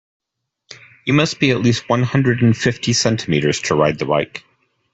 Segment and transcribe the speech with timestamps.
[1.05, 4.43] You must be at least one hundred and fifty centimeters to ride the bike.